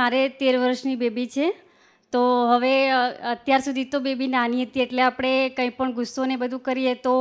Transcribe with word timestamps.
મારે 0.00 0.20
તેર 0.40 0.54
વર્ષની 0.62 1.00
બેબી 1.04 1.26
છે. 1.36 1.48
તો 2.12 2.20
હવે 2.50 2.72
અત્યાર 3.30 3.62
સુધી 3.64 3.90
તો 3.92 3.98
બેબી 4.04 4.30
નાની 4.34 4.64
હતી 4.64 4.84
એટલે 4.84 5.02
આપણે 5.06 5.32
કંઈ 5.56 5.72
પણ 5.78 5.90
ગુસ્સો 5.96 6.26
ને 6.30 6.36
બધું 6.42 6.62
કરીએ 6.68 6.94
તો 7.06 7.14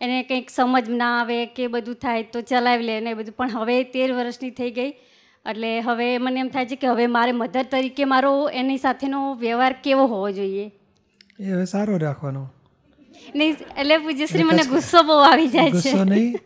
એને 0.00 0.18
કંઈક 0.22 0.50
સમજ 0.56 0.90
ના 1.00 1.12
આવે 1.20 1.38
કે 1.56 1.64
બધું 1.76 1.96
થાય 2.04 2.26
તો 2.34 2.42
ચલાવી 2.50 2.88
લે 2.90 2.98
ને 3.06 3.14
બધું. 3.20 3.34
પણ 3.38 3.56
હવે 3.56 3.76
તેર 3.94 4.08
વર્ષની 4.18 4.50
થઈ 4.58 4.72
ગઈ. 4.76 4.92
એટલે 5.46 5.70
હવે 5.86 6.06
મને 6.18 6.40
એમ 6.40 6.50
થાય 6.54 6.68
છે 6.70 6.76
કે 6.82 6.88
હવે 6.92 7.06
મારે 7.16 7.32
મધર 7.32 7.66
તરીકે 7.72 8.04
મારો 8.12 8.32
એની 8.60 8.80
સાથેનો 8.84 9.22
વ્યવહાર 9.42 9.74
કેવો 9.84 10.04
હોવો 10.12 10.28
જોઈએ? 10.38 10.66
એ 11.40 11.50
હવે 11.52 11.64
સારો 11.72 11.98
રાખવાનો. 12.04 12.42
નહીં 13.36 13.56
એટલે 13.80 13.96
પૂજ્યશ્રી 14.04 14.46
મને 14.50 14.64
ગુસ્સો 14.74 15.02
બહુ 15.08 15.16
આવી 15.30 15.48
જાય 15.54 15.70
છે. 15.70 15.74
ગુસ્સો 15.78 16.04
નહીં 16.04 16.38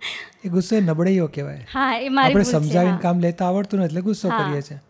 એ 0.45 0.55
ગુસ્સો 0.55 0.81
નબળાઈઓ 0.81 1.27
કહેવાય. 1.37 1.67
હા 1.75 1.91
એ 2.07 2.09
મારી 2.09 2.39
આપણે 2.39 2.49
સમજાવીને 2.53 3.05
કામ 3.05 3.23
લેતા 3.27 3.51
આવડતું 3.51 3.81
નથી 3.81 3.91
એટલે 3.91 4.05
ગુસ્સો. 4.09 4.33
કરીએ 4.39 4.63
છીએ. 4.69 4.81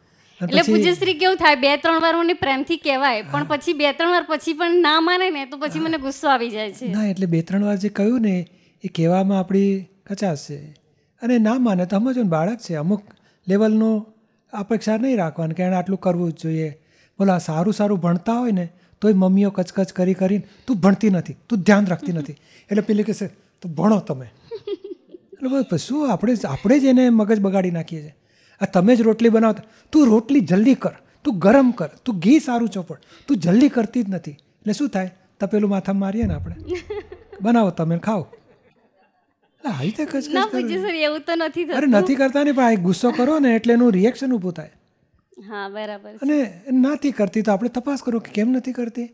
એટલે 0.48 0.62
પૂજ્યશ્રી 0.62 1.14
કેવું 1.14 1.36
થાય? 1.36 1.56
બે 1.56 1.76
ત્રણ 1.76 2.00
વાર 2.00 2.16
મને 2.16 2.32
પ્રેમથી 2.32 2.76
કહેવાય 2.76 3.22
પણ 3.22 3.44
પછી 3.44 3.72
બે 3.72 3.92
ત્રણ 3.92 4.10
વાર 4.10 4.24
પછી 4.28 4.52
પણ 4.52 4.80
ના 4.80 5.00
માને 5.00 5.30
ને 5.30 5.46
તો 5.46 5.56
પછી 5.56 5.78
મને 5.78 5.98
ગુસ્સો 5.98 6.28
આવી 6.28 6.50
જાય 6.50 6.72
છે. 6.72 6.88
ના 6.88 7.06
એટલે 7.06 7.26
બે 7.26 7.42
ત્રણ 7.42 7.64
વાર 7.64 7.76
જે 7.76 7.88
કહ્યું 7.88 8.20
ને 8.20 8.48
એ 8.84 8.88
કહેવામાં 8.88 9.38
આપણી 9.38 9.86
કચાશ 10.10 10.38
છે. 10.38 10.56
અને 11.22 11.38
ના 11.38 11.58
માને 11.58 11.86
તો 11.86 11.98
સમજો 11.98 12.22
ને 12.22 12.28
બાળક 12.28 12.58
છે. 12.58 12.74
અમુક 12.74 13.02
લેવલનો 13.48 14.06
અપેક્ષા 14.52 14.96
નહીં 14.96 15.16
રાખવાની 15.16 15.54
કે 15.54 15.62
એણે 15.62 15.76
આટલું 15.76 16.00
કરવું 16.00 16.32
જ 16.32 16.36
જોઈએ. 16.36 16.78
બોલો 17.18 17.32
આ 17.32 17.38
સારું 17.38 17.74
સારું 17.74 18.00
ભણતા 18.00 18.32
હોય 18.32 18.52
ને 18.52 18.68
તોય 19.00 19.12
મમ્મીઓ 19.12 19.50
કચકચ 19.50 19.92
કરી 19.92 20.14
કરીને 20.14 20.48
તું 20.66 20.76
ભણતી 20.76 21.10
નથી 21.10 21.36
તું 21.48 21.58
ધ્યાન 21.58 21.86
રાખતી 21.86 22.12
નથી. 22.12 22.32
એટલે 22.70 22.82
પેલી 22.82 23.02
કહેશે 23.02 23.26
તો 23.62 23.68
ભણો 23.68 23.98
તમે. 23.98 24.26
એટલે 25.32 25.78
શું 25.78 26.12
આપણે 26.12 26.34
આપણે 26.48 26.78
જ 26.78 26.84
એને 26.84 27.10
મગજ 27.10 27.40
બગાડી 27.40 27.70
નાખીએ 27.70 28.00
છીએ. 28.00 28.14
આ 28.62 28.66
તમે 28.66 28.96
જ 28.96 29.02
રોટલી 29.02 29.30
બનાવતા 29.30 29.64
તું 29.92 30.12
રોટલી 30.12 30.44
જલ્દી 30.50 30.76
કર 30.76 30.94
તું 31.24 31.38
ગરમ 31.38 31.72
કર 31.72 31.90
તું 32.04 32.20
ઘી 32.20 32.38
સારું 32.40 32.70
ચોપડ 32.70 33.00
તું 33.28 33.36
જલ્દી 33.38 33.70
કરતી 33.70 34.04
જ 34.04 34.08
નથી. 34.08 34.36
એટલે 34.62 34.72
શું 34.72 34.90
થાય? 34.90 35.10
તપેલું 35.40 35.70
માથા 35.70 35.94
મારીએ 35.94 36.26
ને 36.26 36.34
આપણે. 36.34 36.56
બનાવો 37.42 37.70
તમે 37.70 37.98
ખાઓ. 37.98 38.22
આવી. 39.64 39.92
પૂજ્યશ્રી 40.52 41.04
એવું 41.04 41.22
તો 41.22 41.36
નથી 41.36 41.66
અરે 41.72 41.86
નથી 41.86 42.16
કરતા 42.16 42.44
ને 42.44 42.52
પણ 42.52 42.84
ગુસ્સો 42.86 43.12
કરો 43.12 43.38
ને 43.38 43.56
એટલે 43.56 43.74
એનું 43.74 43.92
રિએક્શન 43.92 44.32
ઊભું 44.32 44.54
થાય. 44.54 44.72
હા 45.48 45.66
બરાબર 45.68 46.14
અને 46.22 46.38
નથી 46.76 47.12
કરતી 47.12 47.42
તો 47.42 47.52
આપણે 47.52 47.74
તપાસ 47.78 48.02
કરો 48.02 48.20
કે 48.20 48.34
કેમ 48.38 48.56
નથી 48.56 48.76
કરતી. 48.80 49.08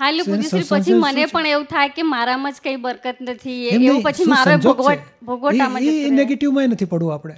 હા 0.00 0.10
એટલે 0.10 0.24
શું 0.24 0.34
એનું 0.34 0.42
પૂજ્યશ્રી 0.42 0.64
સંસર્જન 0.64 0.82
પછી 0.84 0.98
મને 1.04 1.28
પણ 1.34 1.52
એવું 1.52 1.66
થાય 1.66 1.94
કે 1.98 2.08
મારામાં 2.14 2.52
જ 2.52 2.66
કઈ 2.66 2.76
બરકત 2.86 3.22
નથી. 3.26 3.60
એવું 3.68 4.02
પછી 4.02 4.28
મારે 4.34 4.56
ભોગવટ 4.66 5.06
ભોગવટામાં 5.24 5.88
નેગેટિવમાં 6.18 6.70
નથી 6.70 6.90
પડવું 6.94 7.14
આપણે. 7.14 7.36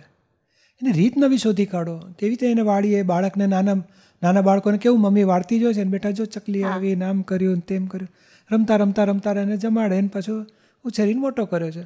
એને 0.82 0.92
રીત 0.92 1.14
નવી 1.16 1.38
શોધી 1.38 1.66
કાઢો. 1.66 1.98
કેવી 1.98 2.30
રીતે 2.30 2.50
એને 2.50 2.62
વાળીએ 2.62 3.02
બાળકને 3.02 3.46
નાના 3.46 3.74
નાના 4.22 4.40
બાળકોને 4.40 4.78
કેવું 4.78 5.00
મમ્મી 5.00 5.22
વાળતી 5.22 5.60
જો 5.60 5.72
છે 5.72 5.84
ને 5.84 5.90
બેટા 5.90 6.10
જો 6.10 6.24
ચકલી 6.24 6.62
આવી 6.62 6.96
નામ 6.96 7.22
કર્યું 7.22 7.58
તેમ 7.58 7.86
કર્યું. 7.86 8.08
રમતા 8.52 8.76
રમતા 8.76 9.04
રમતા 9.04 9.32
એને 9.32 9.56
જમાડે 9.56 9.96
એને 9.96 10.08
પાછું 10.08 10.46
ઉછેરીને 10.84 11.20
મોટો 11.20 11.44
કર્યો 11.44 11.70
છે. 11.70 11.82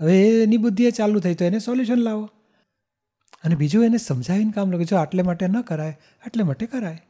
હવે 0.00 0.42
એની 0.42 0.56
બુદ્ધિએ 0.56 0.90
ચાલુ 0.90 1.20
થઈ 1.20 1.34
તો 1.34 1.44
એને 1.44 1.58
સોલ્યુશન 1.58 1.96
લાવો. 1.96 2.30
અને 3.44 3.54
બીજું 3.54 3.84
એને 3.84 3.96
સમજાવીને 3.96 4.52
કામ 4.52 4.72
લાગે 4.72 4.84
જો 4.84 4.96
આટલે 4.96 5.22
માટે 5.22 5.46
ન 5.46 5.60
કરાય 5.60 5.98
આટલે 6.26 6.42
માટે 6.42 6.66
કરાય. 6.66 7.02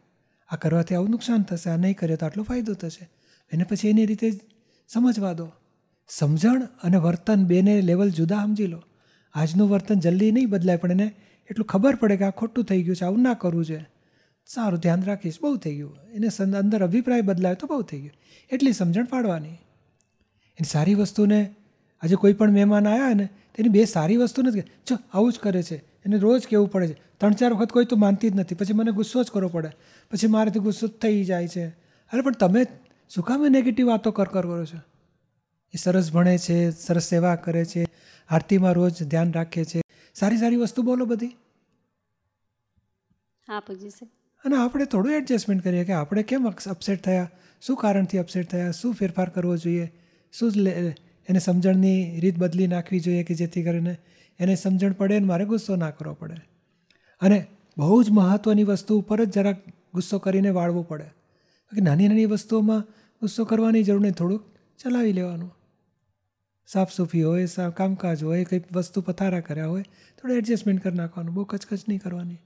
આ 0.48 0.56
કરવાથી 0.56 0.94
આવું 0.94 1.10
નુકસાન 1.10 1.42
થશે 1.42 1.70
આ 1.70 1.76
નહીં 1.76 1.96
કરે 1.96 2.16
તો 2.16 2.26
આટલો 2.26 2.42
ફાયદો 2.42 2.74
થશે. 2.74 3.10
એને 3.52 3.64
પછી 3.64 3.88
એની 3.88 4.06
રીતે 4.06 4.32
સમજવા 4.88 5.32
દો. 5.32 5.52
સમજણ 6.08 6.62
અને 6.82 6.96
વર્તન 6.96 7.44
બેને 7.44 7.80
લેવલ 7.80 8.10
જુદા 8.10 8.36
સમજી 8.36 8.66
લો. 8.66 8.82
આજનું 9.34 9.70
વર્તન 9.70 9.94
જલ્દી 9.94 10.32
નહીં 10.32 10.48
બદલાય, 10.48 10.76
પણ 10.76 10.90
એને 10.90 11.14
એટલું 11.50 11.66
ખબર 11.66 11.94
પડે 11.94 12.16
કે 12.16 12.24
આ 12.24 12.30
ખોટું 12.30 12.64
થઈ 12.64 12.82
ગયું 12.82 12.96
છે, 12.96 13.04
આવું 13.04 13.22
ના 13.22 13.34
કરવું 13.34 13.64
છે. 13.64 13.88
સારું 14.46 14.78
ધ્યાન 14.78 15.02
રાખીશ, 15.02 15.38
બહુ 15.40 15.56
થઈ 15.56 15.74
ગયું. 15.74 15.96
એને 16.14 16.28
અંદર 16.58 16.82
અભિપ્રાય 16.82 17.20
બદલાય 17.20 17.54
તો 17.54 17.66
બહુ 17.66 17.82
થઈ 17.82 18.00
ગયું. 18.00 18.12
એટલી 18.52 18.72
સમજણ 18.72 19.04
પાડવાની. 19.04 19.48
એની 19.48 20.64
સારી 20.64 20.94
વસ્તુને 20.94 21.54
આજે 22.02 22.14
કોઈ 22.14 22.32
પણ 22.32 22.50
મહેમાન 22.50 22.88
આવ્યા 22.88 23.08
ને, 23.08 23.28
તેની 23.56 23.68
બે 23.68 23.84
સારી 23.84 24.16
વસ્તુ 24.16 24.42
નથી 24.42 24.60
જો, 24.60 24.98
આવું 25.12 25.32
જ 25.32 25.38
કરે 25.38 25.62
છે. 25.62 25.76
એને 25.76 26.18
રોજ 26.18 26.46
કહેવું 26.46 26.70
પડે 26.70 26.88
છે. 26.88 26.92
ત્રણ 26.92 27.32
ચાર 27.32 27.52
વખત 27.52 27.72
કોઈ 27.72 27.84
તો 27.84 27.96
માનતી 27.96 28.30
જ 28.30 28.36
નથી. 28.36 28.54
પછી 28.54 28.72
મને 28.72 28.90
ગુસ્સો 28.90 29.22
જ 29.22 29.30
કરવો 29.30 29.48
પડે. 29.48 29.68
પછી 30.10 30.26
મારાથી 30.26 30.58
ગુસ્સો 30.58 30.86
જ 30.86 30.90
થઈ 30.90 31.24
જાય 31.24 31.48
છે. 31.48 31.66
અરે, 32.12 32.20
પણ 32.20 32.32
તમે 32.32 32.66
શું 33.14 33.24
કામ 33.24 33.46
નેગેટિવ 33.48 33.86
વાતો 33.86 34.10
કર 34.10 34.24
કરો 34.24 34.66
છો? 34.66 34.78
એ 35.74 35.78
સરસ 35.78 36.12
ભણે 36.12 36.38
છે, 36.38 36.70
સરસ 36.70 37.02
સેવા 37.02 37.36
કરે 37.36 37.64
છે. 37.64 37.86
આરતીમાં 38.28 38.72
રોજ 38.72 39.02
ધ્યાન 39.02 39.32
રાખે 39.32 39.64
છે. 39.64 39.82
સારી 40.14 40.36
સારી 40.36 40.56
વસ્તુ 40.56 40.82
બોલો 40.82 41.04
બધી. 41.04 41.26
હા 43.48 43.62
અને 44.44 44.56
આપણે 44.56 44.84
થોડું 44.84 45.12
એડજસ્ટમેન્ટ 45.12 45.64
કરીએ 45.64 45.84
કે 45.84 45.92
આપણે 45.92 46.22
કેમ 46.22 46.48
અપસેટ 46.48 47.04
થયા? 47.04 47.30
શું 47.60 47.76
કારણથી 47.76 48.18
અપસેટ 48.18 48.50
થયા? 48.50 48.70
શું 48.70 48.94
ફેરફાર 48.94 49.28
કરવો 49.28 49.56
જોઈએ? 49.56 49.92
શું 50.32 50.52
એને 51.28 51.38
સમજણની 51.38 52.20
રીત 52.20 52.38
બદલી 52.38 52.66
નાખવી 52.66 53.00
જોઈએ 53.00 53.22
કે 53.22 53.34
જેથી 53.34 53.62
કરીને 53.62 53.96
એને 54.38 54.54
સમજણ 54.54 54.92
પડે 54.92 55.16
અને 55.16 55.26
મારે 55.26 55.44
ગુસ્સો 55.44 55.76
ના 55.76 55.90
કરવો 55.90 56.14
પડે. 56.14 56.34
અને 57.20 57.46
બહુ 57.78 58.02
જ 58.02 58.10
મહત્ત્વની 58.10 58.64
વસ્તુ 58.64 58.98
ઉપર 58.98 59.24
જ 59.24 59.32
જરાક 59.32 59.56
ગુસ્સો 59.94 60.18
કરીને 60.18 60.50
વાળવું 60.50 60.88
પડે. 60.88 61.04
બાકી 61.04 61.80
નાની 61.80 62.08
નાની 62.08 62.26
વસ્તુઓમાં 62.26 62.80
ગુસ્સો 63.20 63.44
કરવાની 63.44 63.82
જરૂર 63.82 64.00
નહીં 64.00 64.12
થોડુંક 64.12 64.42
ચલાવી 64.78 65.12
લેવાનું. 65.12 65.54
સાફ 66.66 66.92
સૂફી 66.92 67.22
હોય 67.22 67.46
કામકાજ 67.70 68.24
હોય, 68.24 68.44
કંઈક 68.44 68.72
વસ્તુ 68.72 69.00
પથારા 69.00 69.40
કર્યા 69.40 69.66
હોય, 69.66 69.82
થોડું 70.20 70.36
એડજસ્ટમેન્ટ 70.36 70.82
કરી 70.82 70.94
નાખવાનું, 70.94 71.34
બહુ 71.34 71.44
કચકચ 71.44 71.88
નહીં 71.88 72.00
કરવાની. 72.00 72.36